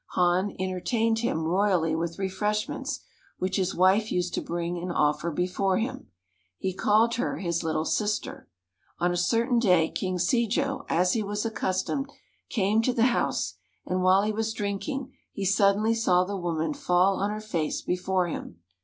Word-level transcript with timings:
Han 0.15 0.55
entertained 0.57 1.19
him 1.19 1.43
royally 1.45 1.95
with 1.95 2.17
refreshments, 2.17 3.01
which 3.37 3.57
his 3.57 3.75
wife 3.75 4.11
used 4.11 4.33
to 4.33 4.41
bring 4.41 4.79
and 4.79 4.91
offer 4.91 5.29
before 5.29 5.77
him. 5.77 6.07
He 6.57 6.73
called 6.73 7.13
her 7.17 7.37
his 7.37 7.63
"little 7.63 7.85
sister." 7.85 8.47
On 8.97 9.11
a 9.11 9.15
certain 9.15 9.59
day 9.59 9.89
King 9.91 10.17
Se 10.17 10.47
jo, 10.47 10.87
as 10.89 11.13
he 11.13 11.21
was 11.21 11.45
accustomed, 11.45 12.11
came 12.49 12.81
to 12.81 12.93
the 12.93 13.03
house, 13.13 13.57
and 13.85 14.01
while 14.01 14.23
he 14.23 14.31
was 14.33 14.53
drinking 14.53 15.13
he 15.33 15.45
suddenly 15.45 15.93
saw 15.93 16.23
the 16.23 16.35
woman 16.35 16.73
fall 16.73 17.17
on 17.17 17.29
her 17.29 17.39
face 17.39 17.83
before 17.83 18.25
him. 18.27 18.57